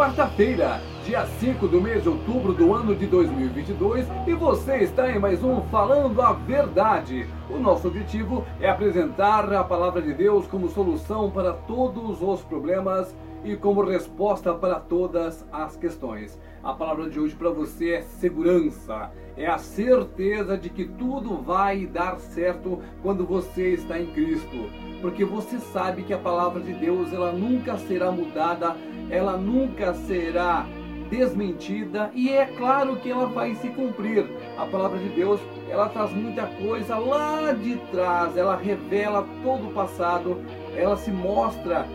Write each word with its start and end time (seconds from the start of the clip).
quarta-feira, 0.00 0.80
dia 1.04 1.26
5 1.26 1.68
do 1.68 1.78
mês 1.78 2.02
de 2.02 2.08
outubro 2.08 2.54
do 2.54 2.74
ano 2.74 2.96
de 2.96 3.06
2022, 3.06 4.06
e 4.26 4.32
você 4.32 4.78
está 4.78 5.12
em 5.12 5.18
mais 5.18 5.44
um 5.44 5.60
Falando 5.64 6.22
a 6.22 6.32
Verdade. 6.32 7.26
O 7.50 7.58
nosso 7.58 7.88
objetivo 7.88 8.46
é 8.58 8.70
apresentar 8.70 9.52
a 9.52 9.62
palavra 9.62 10.00
de 10.00 10.14
Deus 10.14 10.46
como 10.46 10.70
solução 10.70 11.30
para 11.30 11.52
todos 11.52 12.22
os 12.22 12.40
problemas 12.40 13.14
e 13.44 13.56
como 13.56 13.82
resposta 13.82 14.52
para 14.54 14.76
todas 14.80 15.46
as 15.52 15.76
questões. 15.76 16.38
A 16.62 16.74
palavra 16.74 17.08
de 17.08 17.18
hoje 17.18 17.34
para 17.34 17.50
você 17.50 17.92
é 17.92 18.02
segurança, 18.02 19.10
é 19.36 19.46
a 19.46 19.58
certeza 19.58 20.58
de 20.58 20.68
que 20.68 20.84
tudo 20.84 21.38
vai 21.38 21.86
dar 21.86 22.18
certo 22.18 22.80
quando 23.02 23.24
você 23.24 23.74
está 23.74 23.98
em 23.98 24.12
Cristo, 24.12 24.70
porque 25.00 25.24
você 25.24 25.58
sabe 25.58 26.02
que 26.02 26.12
a 26.12 26.18
palavra 26.18 26.60
de 26.60 26.74
Deus 26.74 27.12
ela 27.12 27.32
nunca 27.32 27.78
será 27.78 28.12
mudada, 28.12 28.76
ela 29.08 29.36
nunca 29.36 29.94
será 29.94 30.66
desmentida 31.10 32.10
e 32.14 32.30
é 32.30 32.46
claro 32.46 32.96
que 32.96 33.10
ela 33.10 33.26
vai 33.26 33.54
se 33.56 33.68
cumprir. 33.70 34.24
A 34.56 34.64
palavra 34.66 34.98
de 34.98 35.08
Deus, 35.08 35.40
ela 35.68 35.88
traz 35.88 36.12
muita 36.12 36.46
coisa 36.46 36.96
lá 36.96 37.52
de 37.52 37.76
trás, 37.90 38.36
ela 38.36 38.56
revela 38.56 39.26
todo 39.42 39.68
o 39.68 39.72
passado, 39.72 40.38
ela 40.76 40.96
se 40.96 41.10
mostra 41.10 41.86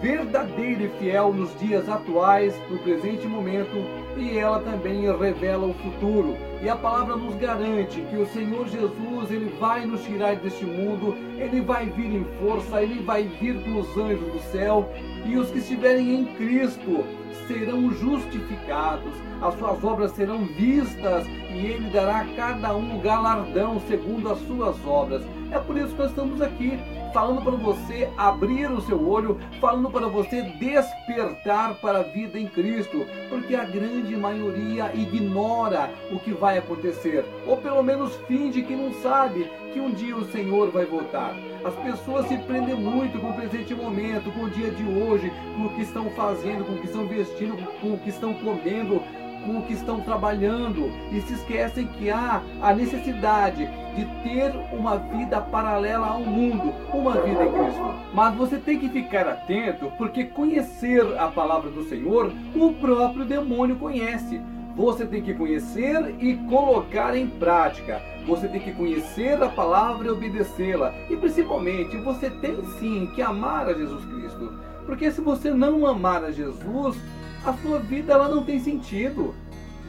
verdadeira 0.00 0.84
e 0.84 0.88
fiel 0.98 1.32
nos 1.32 1.56
dias 1.58 1.88
atuais, 1.88 2.54
no 2.70 2.78
presente 2.78 3.26
momento, 3.26 3.76
e 4.16 4.36
ela 4.38 4.60
também 4.60 5.02
revela 5.16 5.66
o 5.66 5.74
futuro. 5.74 6.36
E 6.62 6.68
a 6.68 6.76
palavra 6.76 7.16
nos 7.16 7.34
garante 7.36 8.02
que 8.02 8.16
o 8.16 8.26
Senhor 8.26 8.68
Jesus, 8.68 9.30
ele 9.30 9.50
vai 9.58 9.86
nos 9.86 10.04
tirar 10.04 10.36
deste 10.36 10.66
mundo, 10.66 11.16
ele 11.38 11.62
vai 11.62 11.86
vir 11.86 12.14
em 12.14 12.24
força, 12.38 12.82
ele 12.82 13.00
vai 13.02 13.22
vir 13.22 13.62
com 13.64 13.80
os 13.80 13.96
anjos 13.96 14.30
do 14.30 14.38
céu, 14.52 14.86
e 15.24 15.36
os 15.38 15.50
que 15.50 15.58
estiverem 15.58 16.20
em 16.20 16.24
Cristo 16.34 17.02
serão 17.46 17.90
justificados, 17.92 19.12
as 19.40 19.54
suas 19.54 19.82
obras 19.82 20.12
serão 20.12 20.44
vistas 20.44 21.26
e 21.26 21.66
ele 21.66 21.90
dará 21.90 22.20
a 22.20 22.24
cada 22.36 22.76
um 22.76 23.00
galardão 23.00 23.80
segundo 23.88 24.30
as 24.30 24.38
suas 24.46 24.76
obras. 24.86 25.22
É 25.50 25.58
por 25.58 25.76
isso 25.76 25.88
que 25.88 25.98
nós 25.98 26.10
estamos 26.10 26.40
aqui 26.40 26.78
falando 27.12 27.42
para 27.42 27.56
você 27.56 28.08
abrir 28.16 28.70
o 28.70 28.80
seu 28.80 29.08
olho, 29.08 29.38
falando 29.60 29.90
para 29.90 30.06
você 30.06 30.42
despertar 30.42 31.74
para 31.80 32.00
a 32.00 32.02
vida 32.04 32.38
em 32.38 32.46
Cristo, 32.46 33.04
porque 33.28 33.56
a 33.56 33.64
grande 33.64 34.16
maioria 34.16 34.92
ignora 34.94 35.90
o 36.12 36.20
que 36.20 36.32
vai 36.50 36.58
acontecer, 36.58 37.24
ou 37.46 37.56
pelo 37.56 37.80
menos 37.80 38.16
finge 38.26 38.62
que 38.62 38.74
não 38.74 38.92
sabe 38.94 39.48
que 39.72 39.78
um 39.78 39.92
dia 39.92 40.16
o 40.16 40.24
Senhor 40.32 40.68
vai 40.72 40.84
voltar. 40.84 41.32
As 41.64 41.74
pessoas 41.76 42.26
se 42.26 42.36
prendem 42.38 42.74
muito 42.74 43.20
com 43.20 43.30
o 43.30 43.34
presente 43.34 43.72
momento, 43.72 44.32
com 44.32 44.46
o 44.46 44.50
dia 44.50 44.68
de 44.72 44.82
hoje, 44.82 45.32
com 45.56 45.66
o 45.66 45.68
que 45.70 45.82
estão 45.82 46.10
fazendo, 46.10 46.64
com 46.64 46.72
o 46.72 46.78
que 46.78 46.86
estão 46.86 47.06
vestindo, 47.06 47.56
com 47.80 47.92
o 47.92 47.98
que 47.98 48.08
estão 48.08 48.34
comendo, 48.34 49.00
com 49.46 49.58
o 49.58 49.62
que 49.62 49.74
estão 49.74 50.00
trabalhando 50.00 50.90
e 51.12 51.20
se 51.20 51.34
esquecem 51.34 51.86
que 51.86 52.10
há 52.10 52.42
a 52.60 52.74
necessidade 52.74 53.68
de 53.94 54.04
ter 54.24 54.52
uma 54.72 54.96
vida 54.96 55.40
paralela 55.40 56.08
ao 56.08 56.20
mundo, 56.20 56.74
uma 56.92 57.12
vida 57.20 57.44
em 57.44 57.52
Cristo. 57.52 57.94
Mas 58.12 58.34
você 58.34 58.58
tem 58.58 58.76
que 58.76 58.88
ficar 58.88 59.28
atento, 59.28 59.92
porque 59.96 60.24
conhecer 60.24 61.16
a 61.16 61.28
palavra 61.28 61.70
do 61.70 61.84
Senhor, 61.84 62.32
o 62.56 62.72
próprio 62.72 63.24
demônio 63.24 63.76
conhece. 63.76 64.40
Você 64.80 65.04
tem 65.04 65.20
que 65.20 65.34
conhecer 65.34 66.14
e 66.18 66.36
colocar 66.48 67.14
em 67.14 67.26
prática. 67.26 68.00
Você 68.26 68.48
tem 68.48 68.58
que 68.58 68.72
conhecer 68.72 69.34
a 69.42 69.50
palavra 69.50 70.08
e 70.08 70.10
obedecê-la. 70.10 70.94
E 71.10 71.16
principalmente, 71.18 71.98
você 71.98 72.30
tem 72.30 72.64
sim 72.78 73.06
que 73.14 73.20
amar 73.20 73.68
a 73.68 73.74
Jesus 73.74 74.02
Cristo. 74.06 74.54
Porque 74.86 75.12
se 75.12 75.20
você 75.20 75.50
não 75.50 75.86
amar 75.86 76.24
a 76.24 76.30
Jesus, 76.30 76.96
a 77.44 77.52
sua 77.52 77.78
vida 77.78 78.14
ela 78.14 78.30
não 78.30 78.42
tem 78.42 78.58
sentido. 78.58 79.34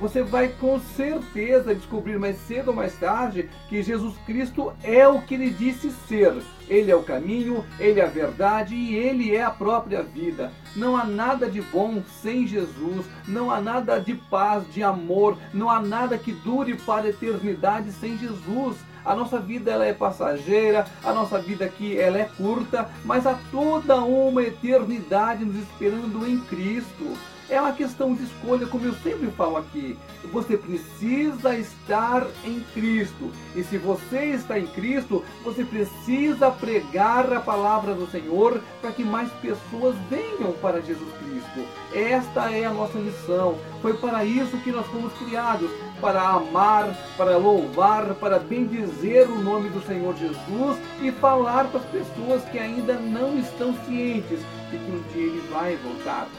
Você 0.01 0.23
vai 0.23 0.47
com 0.47 0.79
certeza 0.79 1.75
descobrir 1.75 2.17
mais 2.17 2.35
cedo 2.47 2.69
ou 2.69 2.73
mais 2.75 2.97
tarde 2.97 3.47
que 3.69 3.83
Jesus 3.83 4.15
Cristo 4.25 4.73
é 4.83 5.07
o 5.07 5.21
que 5.21 5.35
ele 5.35 5.51
disse 5.51 5.91
ser. 5.91 6.41
Ele 6.67 6.89
é 6.89 6.95
o 6.95 7.03
caminho, 7.03 7.63
ele 7.79 7.99
é 7.99 8.05
a 8.05 8.09
verdade 8.09 8.73
e 8.73 8.95
ele 8.95 9.35
é 9.35 9.43
a 9.43 9.51
própria 9.51 10.01
vida. 10.01 10.51
Não 10.75 10.97
há 10.97 11.05
nada 11.05 11.47
de 11.47 11.61
bom 11.61 12.01
sem 12.19 12.47
Jesus, 12.47 13.05
não 13.27 13.51
há 13.51 13.61
nada 13.61 13.99
de 13.99 14.15
paz, 14.15 14.63
de 14.73 14.81
amor, 14.81 15.37
não 15.53 15.69
há 15.69 15.79
nada 15.79 16.17
que 16.17 16.31
dure 16.31 16.75
para 16.77 17.05
a 17.05 17.09
eternidade 17.09 17.91
sem 17.91 18.17
Jesus. 18.17 18.77
A 19.05 19.15
nossa 19.15 19.39
vida 19.39 19.69
ela 19.69 19.85
é 19.85 19.93
passageira, 19.93 20.87
a 21.03 21.13
nossa 21.13 21.37
vida 21.37 21.65
aqui 21.65 21.95
ela 21.95 22.17
é 22.17 22.25
curta, 22.25 22.89
mas 23.05 23.27
há 23.27 23.37
toda 23.51 23.97
uma 23.97 24.41
eternidade 24.41 25.45
nos 25.45 25.57
esperando 25.57 26.27
em 26.27 26.39
Cristo. 26.39 27.15
É 27.51 27.59
uma 27.59 27.73
questão 27.73 28.15
de 28.15 28.23
escolha, 28.23 28.65
como 28.65 28.85
eu 28.85 28.93
sempre 29.03 29.29
falo 29.31 29.57
aqui. 29.57 29.97
Você 30.31 30.55
precisa 30.55 31.53
estar 31.57 32.25
em 32.45 32.61
Cristo. 32.73 33.29
E 33.53 33.61
se 33.61 33.77
você 33.77 34.27
está 34.27 34.57
em 34.57 34.65
Cristo, 34.67 35.21
você 35.43 35.65
precisa 35.65 36.49
pregar 36.49 37.33
a 37.33 37.41
palavra 37.41 37.93
do 37.93 38.09
Senhor 38.09 38.61
para 38.79 38.93
que 38.93 39.03
mais 39.03 39.29
pessoas 39.41 39.97
venham 40.09 40.53
para 40.61 40.81
Jesus 40.81 41.09
Cristo. 41.19 41.67
Esta 41.93 42.49
é 42.49 42.63
a 42.63 42.73
nossa 42.73 42.97
missão. 42.97 43.57
Foi 43.81 43.95
para 43.95 44.23
isso 44.23 44.57
que 44.59 44.71
nós 44.71 44.87
fomos 44.87 45.11
criados 45.15 45.69
para 45.99 46.21
amar, 46.21 46.95
para 47.17 47.35
louvar, 47.35 48.15
para 48.15 48.39
bendizer 48.39 49.29
o 49.29 49.43
nome 49.43 49.67
do 49.67 49.85
Senhor 49.85 50.15
Jesus 50.15 50.77
e 51.01 51.11
falar 51.11 51.65
para 51.65 51.81
as 51.81 51.85
pessoas 51.87 52.45
que 52.45 52.57
ainda 52.57 52.93
não 52.93 53.37
estão 53.37 53.75
cientes 53.85 54.39
de 54.71 54.77
que 54.77 54.89
um 54.89 55.01
dia 55.11 55.23
ele 55.23 55.43
vai 55.51 55.75
voltar. 55.75 56.29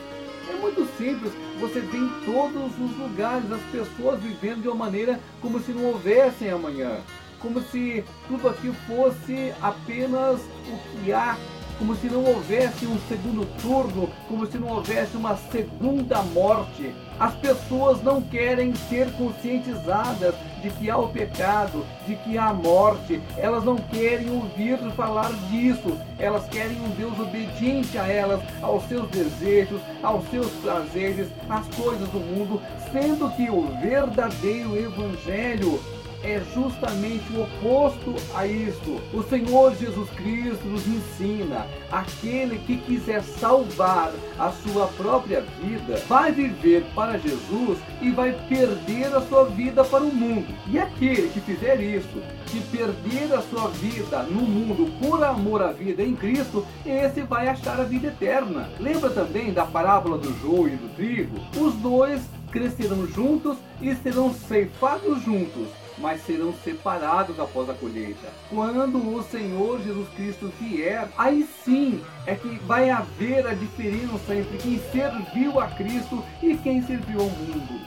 É 0.52 0.56
muito 0.60 0.86
simples, 0.98 1.32
você 1.58 1.80
vê 1.80 1.96
em 1.96 2.08
todos 2.26 2.72
os 2.78 2.96
lugares 2.98 3.50
as 3.50 3.62
pessoas 3.70 4.20
vivendo 4.20 4.62
de 4.62 4.68
uma 4.68 4.76
maneira 4.76 5.18
como 5.40 5.58
se 5.60 5.72
não 5.72 5.86
houvessem 5.86 6.50
amanhã, 6.50 7.00
como 7.38 7.60
se 7.62 8.04
tudo 8.28 8.48
aqui 8.48 8.70
fosse 8.86 9.52
apenas 9.62 10.40
o 10.40 11.02
que 11.02 11.12
há, 11.12 11.36
como 11.78 11.94
se 11.97 12.06
não 12.09 12.25
houvesse 12.25 12.87
um 12.87 12.99
segundo 13.09 13.47
turno, 13.60 14.09
como 14.28 14.47
se 14.47 14.59
não 14.59 14.69
houvesse 14.69 15.16
uma 15.16 15.37
segunda 15.37 16.22
morte. 16.22 16.94
As 17.19 17.34
pessoas 17.34 18.03
não 18.03 18.21
querem 18.21 18.75
ser 18.75 19.10
conscientizadas 19.12 20.34
de 20.62 20.71
que 20.71 20.91
há 20.91 20.97
o 20.97 21.09
pecado, 21.09 21.84
de 22.06 22.16
que 22.16 22.38
há 22.38 22.49
a 22.49 22.55
morte. 22.55 23.21
Elas 23.37 23.65
não 23.65 23.77
querem 23.77 24.31
ouvir 24.31 24.78
falar 24.97 25.32
disso. 25.50 25.99
Elas 26.19 26.49
querem 26.49 26.81
um 26.81 26.91
Deus 26.91 27.19
obediente 27.19 27.99
a 27.99 28.06
elas, 28.06 28.41
aos 28.61 28.84
seus 28.88 29.09
desejos, 29.11 29.81
aos 30.03 30.28
seus 30.31 30.50
prazeres, 30.62 31.28
às 31.49 31.66
coisas 31.75 32.09
do 32.09 32.19
mundo, 32.19 32.61
sendo 32.93 33.31
que 33.37 33.50
o 33.50 33.62
verdadeiro 33.81 34.77
evangelho 34.77 35.81
é 36.22 36.41
justamente 36.55 37.25
o 37.33 37.43
oposto 37.43 38.15
a 38.34 38.47
isto. 38.47 39.00
O 39.12 39.22
Senhor 39.22 39.75
Jesus 39.77 40.09
Cristo 40.10 40.66
nos 40.66 40.87
ensina: 40.87 41.66
aquele 41.91 42.59
que 42.59 42.77
quiser 42.78 43.22
salvar 43.22 44.12
a 44.38 44.50
sua 44.50 44.87
própria 44.88 45.41
vida 45.62 45.97
vai 46.09 46.32
viver 46.32 46.84
para 46.94 47.19
Jesus 47.19 47.78
e 48.00 48.11
vai 48.11 48.32
perder 48.49 49.15
a 49.15 49.21
sua 49.22 49.44
vida 49.44 49.84
para 49.84 50.05
o 50.05 50.15
mundo. 50.15 50.47
E 50.69 50.78
aquele 50.78 51.28
que 51.28 51.41
fizer 51.41 51.81
isso, 51.81 52.22
que 52.47 52.61
perder 52.77 53.32
a 53.34 53.43
sua 53.43 53.69
vida 53.69 54.22
no 54.25 54.43
mundo 54.43 54.93
por 55.00 55.22
amor 55.25 55.62
à 55.62 55.72
vida 55.72 56.03
em 56.03 56.15
Cristo, 56.15 56.65
esse 56.87 57.22
vai 57.22 57.49
achar 57.49 57.81
a 57.81 57.84
vida 57.84 58.09
eterna. 58.09 58.69
Lembra 58.78 59.11
também 59.11 59.53
da 59.53 59.65
parábola 59.65 60.19
do 60.19 60.32
joio 60.41 60.75
e 60.75 60.77
do 60.77 60.94
trigo? 60.94 61.37
Os 61.59 61.75
dois 61.75 62.22
crescerão 62.50 63.06
juntos 63.06 63.56
e 63.81 63.94
serão 63.97 64.32
ceifados 64.32 65.22
juntos 65.22 65.81
mas 66.02 66.20
serão 66.26 66.52
separados 66.52 67.38
após 67.38 67.70
a 67.70 67.74
colheita. 67.74 68.28
Quando 68.50 68.98
o 68.98 69.22
Senhor 69.22 69.80
Jesus 69.80 70.08
Cristo 70.10 70.52
vier, 70.60 71.08
aí 71.16 71.48
sim 71.64 72.02
é 72.26 72.34
que 72.34 72.58
vai 72.66 72.90
haver 72.90 73.46
a 73.46 73.54
diferença 73.54 74.34
entre 74.34 74.58
quem 74.58 74.80
serviu 74.90 75.60
a 75.60 75.68
Cristo 75.68 76.22
e 76.42 76.56
quem 76.56 76.82
serviu 76.82 77.20
ao 77.20 77.31
mundo. 77.31 77.81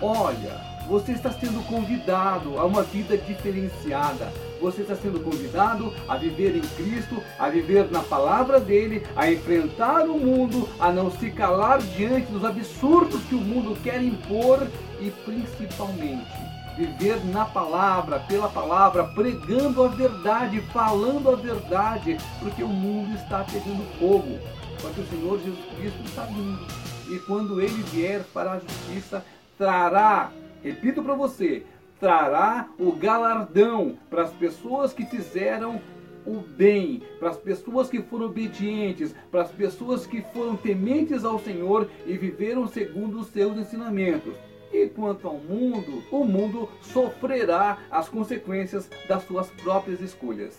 Olha, 0.00 0.60
você 0.88 1.12
está 1.12 1.30
sendo 1.30 1.62
convidado 1.66 2.58
a 2.58 2.64
uma 2.64 2.82
vida 2.82 3.18
diferenciada. 3.18 4.32
Você 4.60 4.82
está 4.82 4.96
sendo 4.96 5.20
convidado 5.20 5.92
a 6.08 6.16
viver 6.16 6.56
em 6.56 6.62
Cristo, 6.62 7.22
a 7.38 7.48
viver 7.50 7.90
na 7.90 8.00
palavra 8.00 8.58
dele, 8.58 9.06
a 9.14 9.30
enfrentar 9.30 10.04
o 10.04 10.18
mundo, 10.18 10.68
a 10.80 10.90
não 10.90 11.10
se 11.10 11.30
calar 11.30 11.78
diante 11.78 12.32
dos 12.32 12.44
absurdos 12.44 13.22
que 13.24 13.34
o 13.34 13.40
mundo 13.40 13.76
quer 13.82 14.02
impor 14.02 14.66
e 15.00 15.10
principalmente 15.10 16.47
viver 16.78 17.24
na 17.26 17.44
palavra, 17.44 18.20
pela 18.20 18.48
palavra, 18.48 19.02
pregando 19.02 19.82
a 19.82 19.88
verdade, 19.88 20.60
falando 20.72 21.28
a 21.28 21.34
verdade, 21.34 22.16
porque 22.38 22.62
o 22.62 22.68
mundo 22.68 23.16
está 23.16 23.42
pegando 23.42 23.82
fogo. 23.98 24.38
Só 24.78 24.88
que 24.90 25.00
o 25.00 25.06
Senhor 25.06 25.40
Jesus 25.40 25.64
Cristo 25.76 26.00
está 26.04 26.22
vindo. 26.22 26.64
E 27.10 27.18
quando 27.26 27.60
ele 27.60 27.82
vier 27.82 28.22
para 28.32 28.52
a 28.52 28.58
justiça, 28.60 29.24
trará, 29.58 30.30
repito 30.62 31.02
para 31.02 31.14
você, 31.14 31.66
trará 31.98 32.68
o 32.78 32.92
galardão 32.92 33.98
para 34.08 34.22
as 34.22 34.30
pessoas 34.30 34.92
que 34.92 35.04
fizeram 35.04 35.80
o 36.24 36.34
bem, 36.40 37.02
para 37.18 37.30
as 37.30 37.38
pessoas 37.38 37.88
que 37.88 38.00
foram 38.02 38.26
obedientes, 38.26 39.12
para 39.32 39.42
as 39.42 39.50
pessoas 39.50 40.06
que 40.06 40.22
foram 40.32 40.56
tementes 40.56 41.24
ao 41.24 41.40
Senhor 41.40 41.90
e 42.06 42.16
viveram 42.16 42.68
segundo 42.68 43.18
os 43.18 43.28
seus 43.28 43.56
ensinamentos. 43.56 44.34
E 44.72 44.86
quanto 44.88 45.26
ao 45.26 45.34
mundo, 45.34 46.02
o 46.10 46.24
mundo 46.24 46.68
sofrerá 46.82 47.78
as 47.90 48.08
consequências 48.08 48.88
das 49.08 49.22
suas 49.24 49.48
próprias 49.50 50.00
escolhas. 50.00 50.56